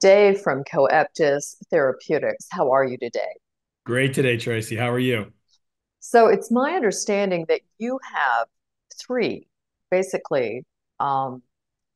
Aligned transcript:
Dave 0.00 0.40
from 0.42 0.62
Coeptis 0.64 1.56
Therapeutics. 1.70 2.46
How 2.50 2.70
are 2.70 2.84
you 2.84 2.98
today? 2.98 3.20
Great 3.86 4.12
today, 4.12 4.36
Tracy. 4.36 4.76
How 4.76 4.90
are 4.90 4.98
you? 4.98 5.32
So 6.00 6.28
it's 6.28 6.50
my 6.50 6.74
understanding 6.74 7.46
that 7.48 7.62
you 7.78 7.98
have 8.14 8.46
three, 9.00 9.48
basically, 9.90 10.66
um, 11.00 11.42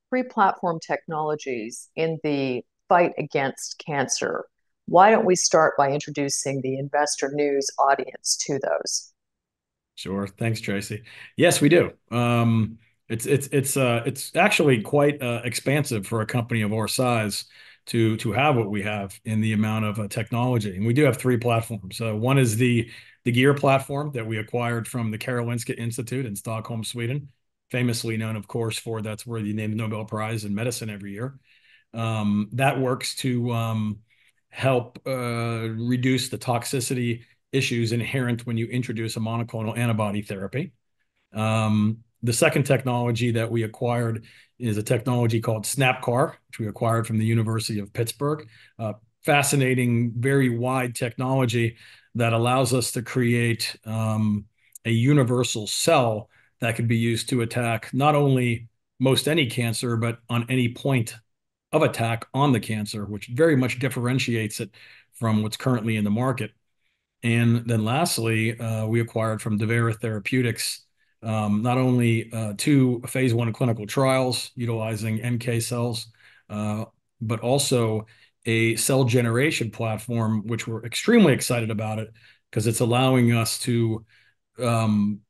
three 0.08 0.22
platform 0.22 0.80
technologies 0.80 1.90
in 1.94 2.18
the 2.24 2.64
fight 2.88 3.12
against 3.18 3.82
cancer. 3.84 4.46
Why 4.86 5.10
don't 5.10 5.26
we 5.26 5.36
start 5.36 5.74
by 5.76 5.92
introducing 5.92 6.62
the 6.62 6.78
investor 6.78 7.30
news 7.34 7.70
audience 7.78 8.36
to 8.46 8.58
those? 8.58 9.11
Sure. 9.94 10.26
Thanks, 10.26 10.60
Tracy. 10.60 11.02
Yes, 11.36 11.60
we 11.60 11.68
do. 11.68 11.92
Um, 12.10 12.78
it's 13.08 13.26
it's 13.26 13.48
it's 13.48 13.76
uh 13.76 14.02
it's 14.06 14.34
actually 14.36 14.80
quite 14.82 15.20
uh, 15.22 15.42
expansive 15.44 16.06
for 16.06 16.22
a 16.22 16.26
company 16.26 16.62
of 16.62 16.72
our 16.72 16.88
size 16.88 17.44
to 17.86 18.16
to 18.18 18.32
have 18.32 18.56
what 18.56 18.70
we 18.70 18.82
have 18.82 19.18
in 19.24 19.40
the 19.40 19.52
amount 19.52 19.84
of 19.84 19.98
uh, 19.98 20.08
technology. 20.08 20.76
And 20.76 20.86
we 20.86 20.94
do 20.94 21.04
have 21.04 21.18
three 21.18 21.36
platforms. 21.36 22.00
Uh, 22.00 22.14
one 22.14 22.38
is 22.38 22.56
the 22.56 22.90
the 23.24 23.32
Gear 23.32 23.54
platform 23.54 24.12
that 24.12 24.26
we 24.26 24.38
acquired 24.38 24.88
from 24.88 25.10
the 25.10 25.18
Karolinska 25.18 25.76
Institute 25.78 26.26
in 26.26 26.34
Stockholm, 26.34 26.82
Sweden, 26.84 27.28
famously 27.70 28.16
known, 28.16 28.34
of 28.34 28.48
course, 28.48 28.78
for 28.78 29.02
that's 29.02 29.26
where 29.26 29.40
name 29.40 29.70
the 29.70 29.76
Nobel 29.76 30.04
Prize 30.04 30.44
in 30.44 30.54
medicine 30.54 30.90
every 30.90 31.12
year. 31.12 31.38
Um, 31.94 32.48
that 32.52 32.80
works 32.80 33.14
to 33.16 33.52
um, 33.52 33.98
help 34.48 34.98
uh, 35.06 35.68
reduce 35.68 36.30
the 36.30 36.38
toxicity 36.38 37.24
issues 37.52 37.92
inherent 37.92 38.46
when 38.46 38.56
you 38.56 38.66
introduce 38.66 39.16
a 39.16 39.20
monoclonal 39.20 39.76
antibody 39.76 40.22
therapy. 40.22 40.72
Um, 41.32 41.98
the 42.22 42.32
second 42.32 42.64
technology 42.64 43.32
that 43.32 43.50
we 43.50 43.64
acquired 43.64 44.24
is 44.58 44.76
a 44.78 44.82
technology 44.82 45.40
called 45.40 45.64
SnapCAR, 45.64 46.34
which 46.48 46.58
we 46.58 46.68
acquired 46.68 47.06
from 47.06 47.18
the 47.18 47.24
University 47.24 47.80
of 47.80 47.92
Pittsburgh. 47.92 48.46
Uh, 48.78 48.94
fascinating, 49.24 50.12
very 50.16 50.48
wide 50.48 50.94
technology 50.94 51.76
that 52.14 52.32
allows 52.32 52.72
us 52.74 52.92
to 52.92 53.02
create 53.02 53.76
um, 53.84 54.44
a 54.84 54.90
universal 54.90 55.66
cell 55.66 56.28
that 56.60 56.76
could 56.76 56.88
be 56.88 56.96
used 56.96 57.28
to 57.28 57.42
attack 57.42 57.92
not 57.92 58.14
only 58.14 58.68
most 59.00 59.26
any 59.26 59.46
cancer, 59.46 59.96
but 59.96 60.18
on 60.28 60.46
any 60.48 60.72
point 60.72 61.14
of 61.72 61.82
attack 61.82 62.26
on 62.34 62.52
the 62.52 62.60
cancer, 62.60 63.04
which 63.04 63.28
very 63.28 63.56
much 63.56 63.78
differentiates 63.78 64.60
it 64.60 64.70
from 65.14 65.42
what's 65.42 65.56
currently 65.56 65.96
in 65.96 66.04
the 66.04 66.10
market. 66.10 66.52
And 67.22 67.66
then 67.66 67.84
lastly, 67.84 68.58
uh, 68.58 68.86
we 68.86 69.00
acquired 69.00 69.40
from 69.40 69.58
Deverra 69.58 69.94
Therapeutics 69.94 70.84
um, 71.22 71.62
not 71.62 71.78
only 71.78 72.32
uh, 72.32 72.54
two 72.56 73.00
phase 73.06 73.32
one 73.32 73.52
clinical 73.52 73.86
trials 73.86 74.50
utilizing 74.56 75.24
NK 75.24 75.62
cells, 75.62 76.08
uh, 76.50 76.86
but 77.20 77.40
also 77.40 78.06
a 78.44 78.74
cell 78.74 79.04
generation 79.04 79.70
platform, 79.70 80.44
which 80.46 80.66
we're 80.66 80.84
extremely 80.84 81.32
excited 81.32 81.70
about 81.70 82.00
it 82.00 82.12
because 82.50 82.66
it's 82.66 82.80
allowing 82.80 83.32
us 83.32 83.60
to 83.60 84.04
um, 84.58 85.20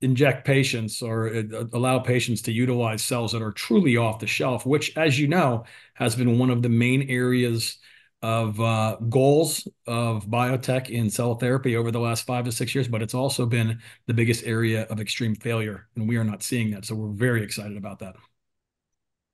inject 0.00 0.46
patients 0.46 1.02
or 1.02 1.44
allow 1.72 1.98
patients 1.98 2.42
to 2.42 2.52
utilize 2.52 3.02
cells 3.02 3.32
that 3.32 3.42
are 3.42 3.52
truly 3.52 3.96
off 3.96 4.20
the 4.20 4.26
shelf, 4.26 4.64
which, 4.64 4.96
as 4.96 5.18
you 5.18 5.26
know, 5.26 5.64
has 5.94 6.14
been 6.14 6.38
one 6.38 6.50
of 6.50 6.62
the 6.62 6.68
main 6.68 7.10
areas 7.10 7.78
of 8.26 8.60
uh, 8.60 8.96
goals 9.08 9.68
of 9.86 10.26
biotech 10.26 10.90
in 10.90 11.08
cell 11.08 11.36
therapy 11.36 11.76
over 11.76 11.92
the 11.92 12.00
last 12.00 12.26
five 12.26 12.44
to 12.44 12.50
six 12.50 12.74
years, 12.74 12.88
but 12.88 13.00
it's 13.00 13.14
also 13.14 13.46
been 13.46 13.78
the 14.06 14.14
biggest 14.14 14.44
area 14.44 14.82
of 14.90 14.98
extreme 14.98 15.36
failure, 15.36 15.86
and 15.94 16.08
we 16.08 16.16
are 16.16 16.24
not 16.24 16.42
seeing 16.42 16.72
that. 16.72 16.84
So 16.84 16.96
we're 16.96 17.12
very 17.12 17.44
excited 17.44 17.76
about 17.76 18.00
that. 18.00 18.16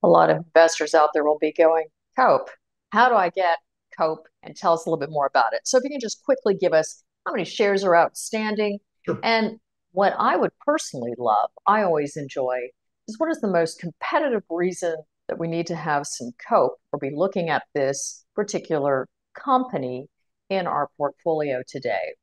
A 0.03 0.09
lot 0.09 0.29
of 0.29 0.37
investors 0.37 0.93
out 0.93 1.09
there 1.15 1.25
will 1.25 1.39
be 1.39 1.53
going, 1.53 1.87
Cope, 2.17 2.51
how 2.91 3.09
do 3.09 3.15
I 3.15 3.31
get 3.31 3.57
Cope? 3.99 4.29
And 4.43 4.55
tell 4.55 4.75
us 4.75 4.85
a 4.85 4.91
little 4.91 5.01
bit 5.01 5.11
more 5.11 5.25
about 5.25 5.55
it. 5.55 5.61
So 5.65 5.79
if 5.79 5.85
you 5.85 5.91
can 5.91 5.99
just 6.01 6.23
quickly 6.23 6.55
give 6.55 6.75
us 6.75 7.03
how 7.25 7.33
many 7.33 7.47
shares 7.47 7.85
are 7.85 7.97
outstanding. 7.97 8.79
Sure. 9.07 9.19
And 9.23 9.59
what 9.93 10.15
I 10.19 10.37
would 10.37 10.51
personally 10.67 11.15
love, 11.17 11.49
I 11.67 11.83
always 11.83 12.19
enjoy, 12.19 12.69
is 13.09 13.19
what 13.19 13.31
is 13.31 13.41
the 13.41 13.49
most 13.49 13.81
competitive 13.81 14.43
reason 14.51 14.97
that 15.33 15.39
we 15.39 15.49
need 15.49 15.67
to 15.67 15.75
have 15.75 16.07
some 16.07 16.31
cope 16.47 16.79
or 16.93 16.99
be 16.99 17.11
looking 17.11 17.49
at 17.49 17.63
this 17.75 18.27
particular 18.35 19.09
company 19.35 20.07
in 20.51 20.67
our 20.67 20.91
portfolio 20.99 21.63
today. 21.67 22.15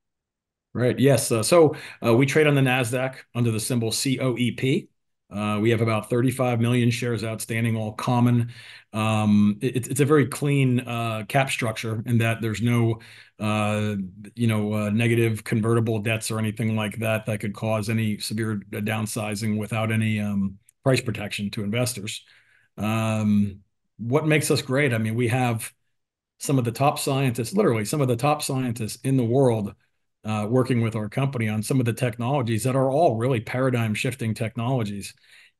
Right. 0.75 0.97
Yes. 0.99 1.31
Uh, 1.31 1.41
so 1.41 1.75
uh, 2.05 2.13
we 2.13 2.27
trade 2.27 2.45
on 2.45 2.53
the 2.53 2.61
NASDAQ 2.61 3.15
under 3.33 3.49
the 3.49 3.59
symbol 3.59 3.89
COEP. 3.89 4.89
Uh, 5.31 5.57
we 5.59 5.71
have 5.71 5.81
about 5.81 6.07
35 6.09 6.59
million 6.59 6.91
shares 6.91 7.23
outstanding, 7.23 7.75
all 7.75 7.93
common. 7.93 8.51
Um, 8.93 9.57
it, 9.59 9.87
it's 9.87 9.99
a 9.99 10.05
very 10.05 10.27
clean 10.27 10.81
uh, 10.81 11.23
cap 11.27 11.49
structure 11.49 12.03
in 12.05 12.19
that 12.19 12.41
there's 12.41 12.61
no, 12.61 12.99
uh, 13.39 13.95
you 14.35 14.45
know, 14.45 14.73
uh, 14.73 14.89
negative 14.91 15.43
convertible 15.43 15.99
debts 15.99 16.29
or 16.29 16.37
anything 16.37 16.75
like 16.75 16.97
that 16.97 17.25
that 17.25 17.39
could 17.39 17.55
cause 17.55 17.89
any 17.89 18.19
severe 18.19 18.61
downsizing 18.71 19.57
without 19.57 19.91
any 19.91 20.19
um, 20.19 20.59
price 20.83 21.01
protection 21.01 21.49
to 21.51 21.63
investors. 21.63 22.23
Um, 22.79 23.59
what 23.97 24.27
makes 24.27 24.49
us 24.49 24.61
great? 24.61 24.93
I 24.93 24.97
mean, 24.97 25.15
we 25.15 25.27
have 25.27 25.71
some 26.39 26.57
of 26.57 26.65
the 26.65 26.71
top 26.71 26.99
scientists, 26.99 27.53
literally 27.53 27.85
some 27.85 28.01
of 28.01 28.07
the 28.07 28.15
top 28.15 28.41
scientists 28.41 28.97
in 29.03 29.17
the 29.17 29.23
world 29.23 29.75
uh, 30.23 30.47
working 30.49 30.81
with 30.81 30.95
our 30.95 31.09
company 31.09 31.47
on 31.47 31.63
some 31.63 31.79
of 31.79 31.85
the 31.85 31.93
technologies 31.93 32.63
that 32.63 32.75
are 32.75 32.89
all 32.89 33.15
really 33.15 33.41
paradigm 33.41 33.93
shifting 33.93 34.33
technologies. 34.33 35.13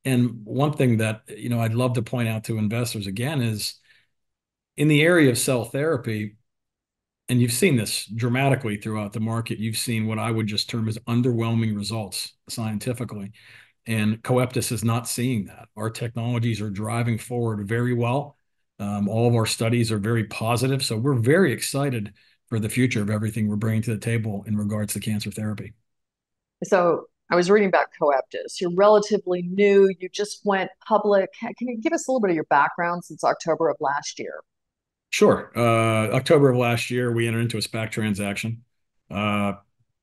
And 0.04 0.40
one 0.44 0.72
thing 0.72 0.98
that 0.98 1.22
you 1.28 1.50
know 1.50 1.60
I'd 1.60 1.74
love 1.74 1.94
to 1.94 2.02
point 2.02 2.28
out 2.28 2.44
to 2.44 2.58
investors 2.58 3.06
again 3.06 3.42
is 3.42 3.74
in 4.76 4.88
the 4.88 5.02
area 5.02 5.30
of 5.30 5.38
cell 5.38 5.64
therapy, 5.64 6.36
and 7.28 7.40
you've 7.40 7.52
seen 7.52 7.76
this 7.76 8.06
dramatically 8.06 8.76
throughout 8.76 9.12
the 9.12 9.20
market. 9.20 9.58
You've 9.58 9.76
seen 9.76 10.06
what 10.06 10.18
I 10.18 10.30
would 10.30 10.46
just 10.46 10.70
term 10.70 10.88
as 10.88 10.98
underwhelming 11.00 11.76
results 11.76 12.32
scientifically. 12.48 13.32
And 13.86 14.22
Coeptis 14.22 14.72
is 14.72 14.84
not 14.84 15.08
seeing 15.08 15.46
that. 15.46 15.68
Our 15.76 15.90
technologies 15.90 16.60
are 16.60 16.70
driving 16.70 17.18
forward 17.18 17.66
very 17.66 17.94
well. 17.94 18.36
Um, 18.78 19.08
all 19.08 19.28
of 19.28 19.34
our 19.34 19.46
studies 19.46 19.90
are 19.90 19.98
very 19.98 20.24
positive. 20.24 20.84
So 20.84 20.96
we're 20.96 21.14
very 21.14 21.52
excited 21.52 22.12
for 22.48 22.58
the 22.58 22.68
future 22.68 23.02
of 23.02 23.10
everything 23.10 23.48
we're 23.48 23.56
bringing 23.56 23.82
to 23.82 23.94
the 23.94 24.00
table 24.00 24.44
in 24.46 24.56
regards 24.56 24.92
to 24.94 25.00
cancer 25.00 25.30
therapy. 25.30 25.74
So 26.64 27.06
I 27.30 27.36
was 27.36 27.48
reading 27.48 27.68
about 27.68 27.86
Coeptis. 28.00 28.60
You're 28.60 28.74
relatively 28.74 29.42
new. 29.42 29.88
You 29.98 30.08
just 30.08 30.40
went 30.44 30.70
public. 30.86 31.30
Can 31.40 31.54
you 31.60 31.80
give 31.80 31.92
us 31.92 32.08
a 32.08 32.10
little 32.10 32.20
bit 32.20 32.30
of 32.30 32.34
your 32.34 32.44
background 32.44 33.04
since 33.04 33.22
October 33.22 33.70
of 33.70 33.76
last 33.80 34.18
year? 34.18 34.40
Sure. 35.10 35.52
Uh, 35.56 36.10
October 36.12 36.50
of 36.50 36.56
last 36.56 36.90
year, 36.90 37.12
we 37.12 37.28
entered 37.28 37.40
into 37.40 37.56
a 37.56 37.60
SPAC 37.60 37.90
transaction. 37.92 38.64
Uh, 39.10 39.54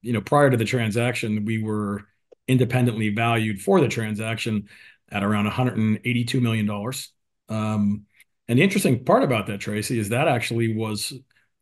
you 0.01 0.13
know, 0.13 0.21
prior 0.21 0.49
to 0.49 0.57
the 0.57 0.65
transaction, 0.65 1.44
we 1.45 1.61
were 1.61 2.05
independently 2.47 3.09
valued 3.09 3.62
for 3.62 3.80
the 3.81 3.88
transaction 3.88 4.68
at 5.12 5.24
around 5.24 5.50
$182 5.50 6.41
million. 6.41 6.69
Um, 7.50 8.06
and 8.47 8.59
the 8.59 8.63
interesting 8.63 9.03
part 9.03 9.24
about 9.24 9.47
that, 9.47 9.59
Tracy, 9.59 10.00
is 10.00 10.09
that 10.09 10.28
actually 10.28 10.75
was 10.75 11.13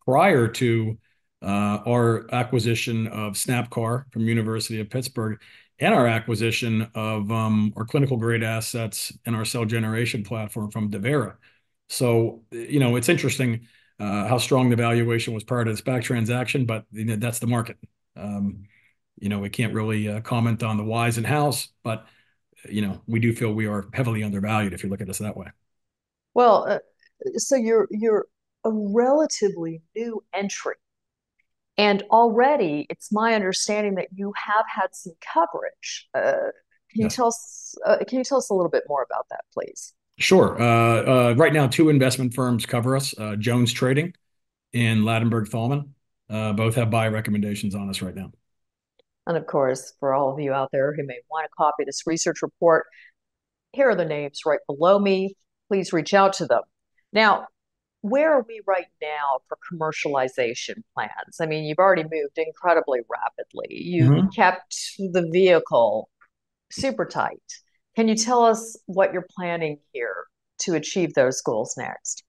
prior 0.04 0.48
to 0.48 0.98
uh, 1.42 1.78
our 1.86 2.26
acquisition 2.32 3.06
of 3.08 3.34
SnapCAR 3.34 4.12
from 4.12 4.22
University 4.22 4.80
of 4.80 4.90
Pittsburgh 4.90 5.40
and 5.78 5.94
our 5.94 6.06
acquisition 6.06 6.88
of 6.94 7.30
um, 7.30 7.72
our 7.76 7.84
clinical 7.84 8.16
grade 8.16 8.42
assets 8.42 9.12
and 9.26 9.36
our 9.36 9.44
cell 9.44 9.64
generation 9.64 10.24
platform 10.24 10.70
from 10.70 10.90
Deverra. 10.90 11.34
So, 11.88 12.42
you 12.50 12.80
know, 12.80 12.96
it's 12.96 13.08
interesting 13.08 13.66
uh, 14.00 14.26
how 14.26 14.38
strong 14.38 14.70
the 14.70 14.76
valuation 14.76 15.34
was 15.34 15.44
prior 15.44 15.64
to 15.64 15.74
the 15.74 15.80
SPAC 15.80 16.02
transaction, 16.02 16.64
but 16.64 16.84
that's 16.92 17.38
the 17.38 17.46
market. 17.46 17.76
Um, 18.16 18.64
you 19.18 19.28
know, 19.28 19.38
we 19.38 19.50
can't 19.50 19.72
really 19.72 20.08
uh, 20.08 20.20
comment 20.20 20.62
on 20.62 20.76
the 20.76 20.84
whys 20.84 21.16
and 21.16 21.26
hows, 21.26 21.68
but 21.82 22.06
you 22.68 22.82
know, 22.82 23.00
we 23.06 23.20
do 23.20 23.32
feel 23.32 23.52
we 23.52 23.66
are 23.66 23.86
heavily 23.92 24.22
undervalued 24.22 24.72
if 24.72 24.82
you 24.82 24.90
look 24.90 25.00
at 25.00 25.08
us 25.08 25.18
that 25.18 25.36
way. 25.36 25.46
Well, 26.34 26.66
uh, 26.68 26.78
so 27.36 27.56
you're 27.56 27.88
you're 27.90 28.26
a 28.64 28.70
relatively 28.70 29.82
new 29.94 30.22
entry, 30.34 30.74
and 31.78 32.02
already 32.10 32.86
it's 32.90 33.12
my 33.12 33.34
understanding 33.34 33.94
that 33.94 34.08
you 34.14 34.32
have 34.36 34.64
had 34.68 34.88
some 34.92 35.14
coverage. 35.20 36.08
Uh, 36.14 36.50
can 36.90 37.02
you 37.02 37.08
tell 37.08 37.28
us? 37.28 37.74
Uh, 37.84 37.98
can 38.06 38.18
you 38.18 38.24
tell 38.24 38.38
us 38.38 38.50
a 38.50 38.54
little 38.54 38.70
bit 38.70 38.84
more 38.88 39.02
about 39.02 39.26
that, 39.30 39.42
please? 39.52 39.94
Sure. 40.18 40.60
Uh, 40.60 41.30
uh, 41.30 41.34
right 41.36 41.52
now, 41.52 41.66
two 41.66 41.88
investment 41.88 42.34
firms 42.34 42.66
cover 42.66 42.96
us: 42.96 43.14
Jones 43.38 43.72
Trading 43.72 44.14
and 44.74 45.04
Ladenburg 45.04 45.48
Thalmann. 45.48 45.90
both 46.56 46.74
have 46.74 46.90
buy 46.90 47.08
recommendations 47.08 47.74
on 47.74 47.88
us 47.88 48.02
right 48.02 48.14
now. 48.14 48.32
And 49.26 49.36
of 49.36 49.46
course, 49.46 49.92
for 49.98 50.14
all 50.14 50.32
of 50.32 50.40
you 50.40 50.52
out 50.52 50.70
there 50.72 50.94
who 50.94 51.04
may 51.04 51.18
want 51.30 51.44
to 51.44 51.50
copy 51.56 51.84
this 51.84 52.02
research 52.06 52.42
report, 52.42 52.86
here 53.72 53.90
are 53.90 53.96
the 53.96 54.04
names 54.04 54.40
right 54.46 54.60
below 54.66 54.98
me. 54.98 55.34
Please 55.68 55.92
reach 55.92 56.14
out 56.14 56.32
to 56.34 56.46
them. 56.46 56.62
Now, 57.12 57.46
where 58.02 58.32
are 58.34 58.44
we 58.46 58.60
right 58.66 58.86
now 59.02 59.40
for 59.48 59.58
commercialization 59.72 60.76
plans? 60.94 61.40
I 61.40 61.46
mean, 61.46 61.64
you've 61.64 61.78
already 61.78 62.04
moved 62.04 62.38
incredibly 62.38 63.00
rapidly. 63.10 63.82
You 63.82 64.04
mm-hmm. 64.04 64.28
kept 64.28 64.76
the 64.98 65.28
vehicle 65.32 66.08
super 66.70 67.04
tight. 67.04 67.42
Can 67.96 68.08
you 68.08 68.14
tell 68.14 68.44
us 68.44 68.76
what 68.86 69.12
you're 69.12 69.26
planning 69.34 69.78
here 69.92 70.24
to 70.60 70.74
achieve 70.74 71.14
those 71.14 71.40
goals 71.40 71.74
next? 71.76 72.22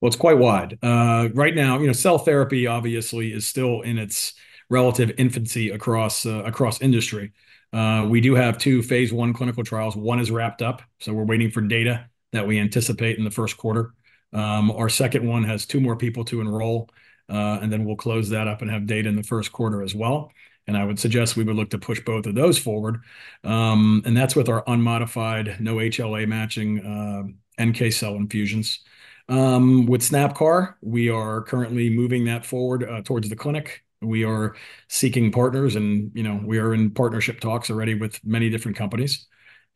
Well, 0.00 0.08
it's 0.08 0.16
quite 0.16 0.38
wide. 0.38 0.78
Uh, 0.82 1.28
right 1.34 1.54
now, 1.54 1.78
you 1.78 1.86
know, 1.86 1.92
cell 1.92 2.16
therapy 2.16 2.66
obviously 2.66 3.32
is 3.32 3.46
still 3.46 3.82
in 3.82 3.98
its 3.98 4.32
relative 4.70 5.12
infancy 5.18 5.70
across 5.70 6.24
uh, 6.24 6.42
across 6.44 6.80
industry. 6.80 7.32
Uh, 7.72 8.06
we 8.08 8.20
do 8.20 8.34
have 8.34 8.56
two 8.56 8.82
phase 8.82 9.12
one 9.12 9.32
clinical 9.32 9.62
trials. 9.62 9.94
One 9.94 10.18
is 10.18 10.30
wrapped 10.30 10.62
up, 10.62 10.82
so 11.00 11.12
we're 11.12 11.24
waiting 11.24 11.50
for 11.50 11.60
data 11.60 12.08
that 12.32 12.46
we 12.46 12.58
anticipate 12.58 13.18
in 13.18 13.24
the 13.24 13.30
first 13.30 13.56
quarter. 13.56 13.92
Um, 14.32 14.70
our 14.70 14.88
second 14.88 15.26
one 15.26 15.44
has 15.44 15.66
two 15.66 15.80
more 15.80 15.96
people 15.96 16.24
to 16.26 16.40
enroll, 16.40 16.88
uh, 17.28 17.58
and 17.60 17.72
then 17.72 17.84
we'll 17.84 17.96
close 17.96 18.30
that 18.30 18.48
up 18.48 18.62
and 18.62 18.70
have 18.70 18.86
data 18.86 19.08
in 19.08 19.16
the 19.16 19.22
first 19.22 19.52
quarter 19.52 19.82
as 19.82 19.94
well. 19.94 20.32
And 20.66 20.76
I 20.76 20.84
would 20.84 21.00
suggest 21.00 21.36
we 21.36 21.42
would 21.42 21.56
look 21.56 21.70
to 21.70 21.78
push 21.78 22.00
both 22.00 22.26
of 22.26 22.36
those 22.36 22.56
forward. 22.56 23.00
Um, 23.42 24.02
and 24.04 24.16
that's 24.16 24.36
with 24.36 24.48
our 24.48 24.62
unmodified, 24.68 25.56
no 25.58 25.76
HLA 25.76 26.28
matching 26.28 26.80
uh, 26.80 27.62
NK 27.62 27.92
cell 27.92 28.14
infusions. 28.14 28.80
Um, 29.28 29.86
with 29.86 30.02
SnapCAR, 30.02 30.74
we 30.80 31.08
are 31.08 31.42
currently 31.42 31.90
moving 31.90 32.24
that 32.26 32.46
forward 32.46 33.04
towards 33.04 33.28
the 33.28 33.36
clinic. 33.36 33.82
We 34.02 34.24
are 34.24 34.56
seeking 34.88 35.30
partners, 35.32 35.76
and 35.76 36.10
you 36.14 36.22
know 36.22 36.40
we 36.44 36.58
are 36.58 36.72
in 36.74 36.90
partnership 36.90 37.40
talks 37.40 37.70
already 37.70 37.94
with 37.94 38.24
many 38.24 38.48
different 38.48 38.76
companies, 38.76 39.26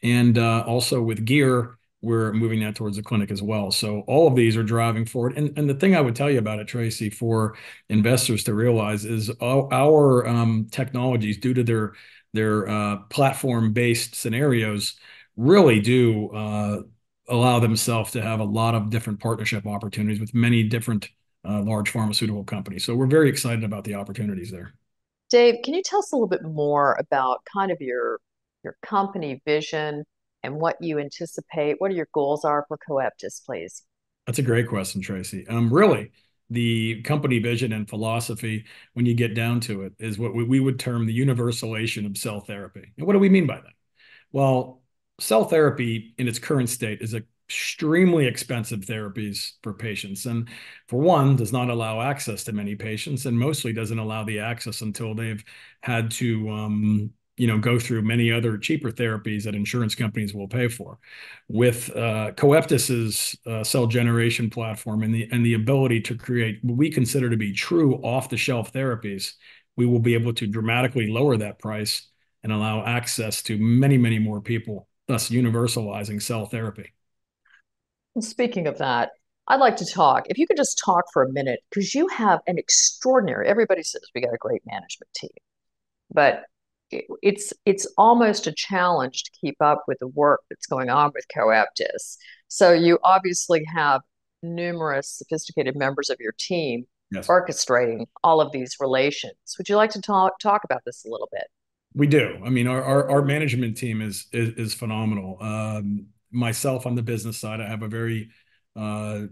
and 0.03 0.39
uh, 0.39 0.65
also 0.67 1.03
with 1.03 1.25
Gear, 1.25 1.77
we're 2.01 2.33
moving 2.33 2.61
that 2.61 2.75
towards 2.77 2.97
the 2.97 3.03
clinic 3.03 3.31
as 3.31 3.43
well. 3.43 3.71
So 3.71 4.01
all 4.07 4.27
of 4.29 4.37
these 4.37 4.57
are 4.57 4.63
driving 4.63 5.07
forward. 5.07 5.37
And 5.39 5.69
the 5.69 5.75
thing 5.75 5.97
I 5.97 6.01
would 6.01 6.15
tell 6.15 6.31
you 6.31 6.39
about 6.39 6.59
it, 6.59 6.69
Tracy, 6.69 7.09
for 7.11 7.57
investors 7.89 8.45
to 8.45 8.55
realize 8.55 9.05
is 9.07 9.31
our, 9.41 10.27
um, 10.29 10.69
technologies, 10.71 11.39
due 11.39 11.55
to 11.55 11.65
their 11.65 11.95
their 12.33 12.69
uh, 12.69 12.97
platform 13.11 13.73
based 13.73 14.15
scenarios, 14.15 14.97
really 15.37 15.81
do 15.81 16.29
uh, 16.31 16.83
allow 17.29 17.59
themselves 17.61 18.13
to 18.13 18.23
have 18.23 18.41
a 18.41 18.45
lot 18.45 18.75
of 18.75 18.91
different 18.91 19.21
partnership 19.21 19.67
opportunities 19.67 20.21
with 20.21 20.35
many 20.35 20.63
different 20.65 21.09
large 21.45 21.91
pharmaceutical 21.91 22.45
company. 22.45 22.79
So 22.79 22.95
we're 22.95 23.07
very 23.07 23.29
excited 23.29 23.65
about 23.65 23.85
the 23.85 23.95
opportunities 23.95 24.51
there. 24.51 24.75
Dave, 25.31 25.57
can 25.65 25.75
you 25.75 25.83
tell 25.83 25.99
us 25.99 26.13
a 26.13 26.17
little 26.17 26.29
bit 26.29 26.43
more 26.43 26.97
about 26.99 27.39
kind 27.53 27.71
of 27.71 27.81
your 27.81 28.21
your 28.63 28.77
company 28.83 29.43
vision 29.45 30.05
and 30.43 30.57
what 30.57 30.77
you 30.81 30.99
anticipate? 30.99 31.77
What 31.79 31.91
are 31.91 31.95
your 31.95 32.09
goals 32.13 32.45
are 32.45 32.65
for 32.69 32.79
Coeptis, 32.89 33.45
please? 33.45 33.83
That's 34.27 34.39
a 34.39 34.43
great 34.43 34.69
question, 34.69 35.01
Tracy. 35.01 35.47
Um, 35.49 35.73
really, 35.73 36.13
the 36.51 37.03
company 37.03 37.39
vision 37.39 37.73
and 37.73 37.89
philosophy, 37.89 38.65
when 38.93 39.07
you 39.07 39.15
get 39.15 39.35
down 39.35 39.61
to 39.61 39.83
it, 39.83 39.95
is 39.99 40.19
what 40.19 40.35
we 40.35 40.61
would 40.61 40.79
term 40.79 41.07
the 41.07 41.19
universalization 41.19 42.07
of 42.07 42.17
cell 42.17 42.41
therapy. 42.41 42.93
And 42.97 43.07
what 43.07 43.15
do 43.15 43.19
we 43.19 43.29
mean 43.29 43.47
by 43.47 43.57
that? 43.57 43.73
Well, 44.33 44.83
cell 45.21 45.45
therapy 45.45 46.15
in 46.19 46.29
its 46.29 46.39
current 46.39 46.69
state 46.69 47.01
is 47.03 47.15
extremely 47.49 48.27
expensive 48.27 48.81
therapies 48.81 49.53
for 49.63 49.75
patients 49.75 50.25
and 50.27 50.49
for 50.89 51.01
one 51.01 51.37
does 51.37 51.53
not 51.53 51.69
allow 51.69 52.01
access 52.01 52.45
to 52.45 52.53
many 52.53 52.75
patients 52.75 53.27
and 53.27 53.39
mostly 53.39 53.73
doesn't 53.73 53.99
allow 53.99 54.25
the 54.25 54.39
access 54.39 54.81
until 54.81 55.15
they've 55.15 55.45
had 55.83 56.11
to 56.11 56.49
um, 56.49 57.11
you 57.37 57.47
know 57.47 57.59
go 57.59 57.79
through 57.79 58.01
many 58.01 58.33
other 58.33 58.57
cheaper 58.57 58.91
therapies 58.91 59.45
that 59.45 59.55
insurance 59.55 59.95
companies 59.95 60.33
will 60.33 60.49
pay 60.49 60.69
for 60.69 60.99
with 61.49 61.91
uh, 61.95 62.31
coeptis's 62.33 63.37
uh, 63.47 63.63
cell 63.63 63.87
generation 63.87 64.49
platform 64.49 65.03
and 65.03 65.15
the 65.15 65.29
and 65.31 65.45
the 65.45 65.55
ability 65.55 66.01
to 66.01 66.15
create 66.15 66.61
what 66.63 66.79
we 66.79 66.91
consider 66.91 67.29
to 67.29 67.37
be 67.37 67.53
true 67.53 67.97
off 67.97 68.31
the 68.31 68.37
shelf 68.39 68.73
therapies 68.73 69.35
we 69.77 69.85
will 69.85 69.99
be 69.99 70.15
able 70.15 70.33
to 70.33 70.47
dramatically 70.47 71.09
lower 71.09 71.37
that 71.37 71.59
price 71.59 72.09
and 72.43 72.53
allow 72.53 72.85
access 72.85 73.43
to 73.43 73.59
many 73.59 73.99
many 73.99 74.19
more 74.19 74.41
people 74.41 74.89
thus 75.07 75.29
universalizing 75.31 76.21
cell 76.21 76.47
therapy. 76.47 76.94
And 78.15 78.25
speaking 78.25 78.67
of 78.67 78.79
that, 78.79 79.11
I'd 79.49 79.61
like 79.61 79.77
to 79.77 79.87
talk. 79.87 80.25
If 80.29 80.39
you 80.39 80.47
could 80.47 80.57
just 80.57 80.81
talk 80.85 81.05
for 81.13 81.23
a 81.23 81.33
minute, 81.33 81.61
because 81.71 81.95
you 81.95 82.09
have 82.09 82.41
an 82.47 82.59
extraordinary. 82.59 83.47
Everybody 83.47 83.83
says 83.83 84.03
we 84.15 84.23
got 84.23 84.33
a 84.33 84.39
great 84.39 84.63
management 84.67 85.13
team, 85.15 85.31
but 86.13 86.45
it's 87.23 87.53
it's 87.67 87.87
almost 87.99 88.47
a 88.47 88.53
challenge 88.53 89.25
to 89.25 89.31
keep 89.41 89.57
up 89.61 89.85
with 89.87 89.99
the 89.99 90.09
work 90.09 90.41
that's 90.49 90.67
going 90.67 90.89
on 90.91 91.13
with 91.15 91.25
Coeptis. 91.35 92.17
So 92.49 92.73
you 92.73 92.99
obviously 93.03 93.65
have 93.75 94.01
numerous 94.43 95.11
sophisticated 95.11 95.77
members 95.77 96.11
of 96.11 96.17
your 96.21 96.35
team 96.39 96.85
yes. 97.11 97.27
orchestrating 97.27 98.07
all 98.23 98.41
of 98.41 98.53
these 98.53 98.77
relations. 98.81 99.35
Would 99.59 99.69
you 99.69 99.77
like 99.77 99.91
to 99.91 100.01
talk 100.01 100.39
talk 100.39 100.63
about 100.65 100.83
this 100.85 101.05
a 101.05 101.11
little 101.11 101.29
bit? 101.33 101.45
We 101.95 102.07
do. 102.07 102.41
I 102.45 102.51
mean, 102.51 102.67
our 102.67 102.83
our, 102.83 103.11
our 103.11 103.23
management 103.23 103.77
team 103.77 104.01
is 104.01 104.27
is, 104.33 104.51
is 104.55 104.75
phenomenal. 104.75 105.39
Um, 105.41 106.07
myself 106.35 106.87
on 106.87 106.95
the 106.95 107.03
business 107.03 107.39
side, 107.39 107.61
I 107.61 107.69
have 107.69 107.83
a 107.83 107.89
very, 107.89 108.31
uh, 108.77 109.23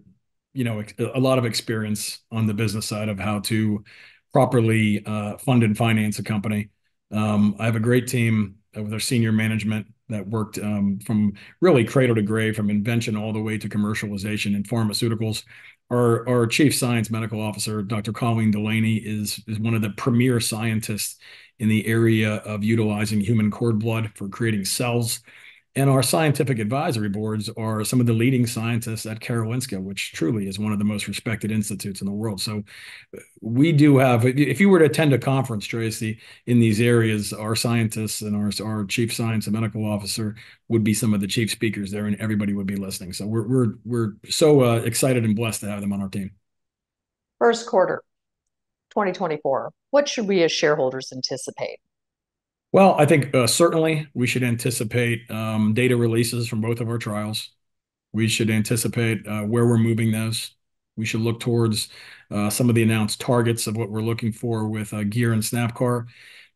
you 0.52 0.64
know, 0.64 0.82
a 1.14 1.20
lot 1.20 1.38
of 1.38 1.44
experience 1.44 2.20
on 2.31 2.46
the 2.46 2.54
business 2.54 2.87
side 2.87 3.08
of 3.08 3.19
how 3.19 3.40
to 3.40 3.84
properly 4.32 5.04
uh, 5.04 5.37
fund 5.38 5.62
and 5.62 5.76
finance 5.76 6.19
a 6.19 6.22
company. 6.22 6.70
Um, 7.10 7.56
I 7.58 7.66
have 7.66 7.76
a 7.76 7.81
great 7.81 8.08
team 8.08 8.56
with 8.75 8.93
our 8.93 9.00
senior 9.00 9.32
management 9.32 9.87
that 10.08 10.26
worked 10.26 10.58
um, 10.58 10.99
from 11.04 11.34
really 11.60 11.84
cradle 11.84 12.14
to 12.14 12.22
grave, 12.22 12.56
from 12.56 12.70
invention 12.70 13.16
all 13.16 13.32
the 13.32 13.40
way 13.40 13.58
to 13.58 13.69
commercialization 13.69 14.54
in 14.54 14.62
pharmaceuticals. 14.62 15.44
Our, 15.90 16.26
our 16.28 16.46
chief 16.46 16.75
science 16.75 17.10
medical 17.10 17.40
officer, 17.40 17.82
Dr. 17.82 18.12
Colleen 18.12 18.50
Delaney, 18.50 18.96
is, 18.96 19.43
is 19.46 19.58
one 19.58 19.75
of 19.75 19.82
the 19.82 19.90
premier 19.90 20.40
scientists 20.40 21.19
in 21.58 21.69
the 21.69 21.87
area 21.87 22.37
of 22.37 22.64
utilizing 22.64 23.20
human 23.20 23.50
cord 23.50 23.78
blood 23.78 24.10
for 24.14 24.28
creating 24.28 24.64
cells. 24.64 25.20
And 25.74 25.88
our 25.88 26.02
scientific 26.02 26.58
advisory 26.58 27.08
boards 27.08 27.48
are 27.56 27.82
some 27.82 27.98
of 27.98 28.04
the 28.04 28.12
leading 28.12 28.46
scientists 28.46 29.06
at 29.06 29.20
Karolinska, 29.20 29.82
which 29.82 30.12
truly 30.12 30.46
is 30.46 30.58
one 30.58 30.70
of 30.70 30.78
the 30.78 30.84
most 30.84 31.08
respected 31.08 31.50
institutes 31.50 32.02
in 32.02 32.06
the 32.06 32.12
world. 32.12 32.42
So 32.42 32.62
we 33.40 33.72
do 33.72 33.96
have, 33.96 34.26
if 34.26 34.60
you 34.60 34.69
were 34.69 34.80
to 34.80 34.84
attend 34.84 35.14
a 35.14 35.19
conference, 35.19 35.64
Tracy, 35.64 36.19
in 36.44 36.60
these 36.60 36.78
areas, 36.78 37.32
our 37.32 37.56
scientists 37.56 38.20
and 38.20 38.36
our, 38.36 38.50
our 38.62 38.84
chief 38.84 39.14
science 39.14 39.46
and 39.46 39.54
medical 39.54 39.90
officer 39.90 40.36
would 40.69 40.84
be 40.84 40.92
some 40.92 41.14
of 41.14 41.22
the 41.22 41.26
chief 41.26 41.50
speakers 41.50 41.90
there, 41.90 42.04
and 42.04 42.16
everybody 42.16 42.52
would 42.52 42.66
be 42.66 42.76
listening. 42.76 43.14
So 43.14 43.26
we're 43.26 43.46
we're 43.46 43.75
we're 43.86 44.12
so 44.28 44.62
uh, 44.62 44.76
excited 44.84 45.25
and 45.25 45.34
blessed 45.34 45.60
to 45.60 45.70
have 45.70 45.80
them 45.80 45.94
on 45.94 46.02
our 46.02 46.08
team. 46.08 46.32
First 47.38 47.66
quarter, 47.66 48.02
2024. 48.90 49.72
What 49.90 50.06
should 50.06 50.28
we 50.28 50.42
as 50.42 50.52
shareholders 50.52 51.12
anticipate? 51.14 51.78
Well, 52.72 52.94
I 52.98 53.04
think 53.04 53.34
uh, 53.34 53.46
certainly 53.46 54.08
we 54.14 54.26
should 54.26 54.42
anticipate 54.42 55.30
um, 55.30 55.74
data 55.74 55.96
releases 55.96 56.48
from 56.48 56.62
both 56.62 56.80
of 56.80 56.88
our 56.88 56.99
trials. 56.99 57.50
We 58.12 58.28
should 58.28 58.50
anticipate 58.50 59.26
uh, 59.26 59.42
where 59.42 59.66
we're 59.66 59.78
moving 59.78 60.11
those. 60.11 60.54
We 60.97 61.04
should 61.04 61.20
look 61.20 61.40
towards 61.40 61.88
uh, 62.30 62.50
some 62.50 62.68
of 62.68 62.75
the 62.75 62.82
announced 62.82 63.20
targets 63.20 63.66
of 63.66 63.76
what 63.76 63.90
we're 63.90 64.02
looking 64.02 64.32
for 64.32 64.68
with 64.68 64.90
Gear 65.11 65.32
and 65.32 65.42
SnapCAR. 65.42 66.06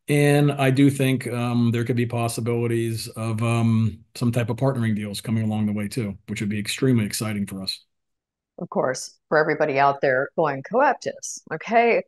And 0.09 0.53
I 0.53 0.71
do 0.71 0.89
think 0.89 1.27
um, 1.27 1.71
there 1.73 1.85
could 1.85 1.97
be 1.97 2.07
possibilities 2.07 3.09
of 3.09 3.43
um, 3.43 3.99
some 4.15 4.31
type 4.31 4.51
of 4.51 4.57
partnering 4.57 4.95
deals 4.95 5.21
coming 5.21 5.45
along 5.45 5.67
the 5.67 5.73
way 5.73 5.89
too, 5.89 6.17
which 6.29 6.41
would 6.41 6.51
be 6.51 6.59
extremely 6.59 7.05
exciting 7.05 7.47
for 7.47 7.63
us. 7.63 7.85
Of 8.59 8.71
course, 8.71 9.19
for 9.29 9.37
everybody 9.37 9.79
out 9.79 10.01
there 10.01 10.31
going 10.37 10.63
Coeptis, 10.63 11.41
okay, 11.53 12.03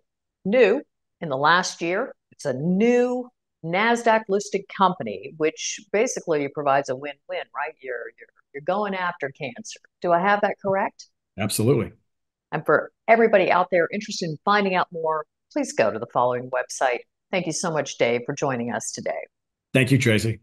new 0.45 0.83
in 1.21 1.29
the 1.29 1.37
last 1.37 1.83
year. 1.83 2.15
It's 2.33 2.45
a 2.45 2.55
new 2.55 3.29
NASDAQ 3.65 4.23
listed 4.29 4.63
company, 4.77 5.35
which 5.37 5.81
basically 5.93 6.49
provides 6.49 6.89
a 6.89 6.97
win 6.97 7.15
win, 7.29 7.43
right? 7.55 7.75
You're, 7.81 8.13
you're, 8.19 8.29
you're 8.55 8.63
going 8.63 8.95
after 8.95 9.31
cancer. 9.31 9.81
Do 10.01 10.13
I 10.13 10.21
have 10.21 10.41
that 10.43 10.57
correct? 10.61 11.07
Absolutely. 11.39 11.93
And 12.53 12.65
for 12.65 12.93
everybody 13.07 13.51
out 13.51 13.69
there 13.71 13.89
interested 13.93 14.29
in 14.31 14.37
finding 14.45 14.75
out 14.75 14.89
more, 14.93 15.27
please 15.53 15.73
go 15.73 15.91
to 15.91 15.99
the 15.99 16.07
following 16.13 16.51
website. 16.51 17.01
Thank 17.31 17.47
you 17.47 17.53
so 17.53 17.71
much, 17.71 17.99
Dave, 17.99 18.23
for 18.25 18.35
joining 18.35 18.73
us 18.73 18.93
today. 18.93 19.27
Thank 19.75 19.91
you, 19.91 19.99
Tracy. 19.99 20.41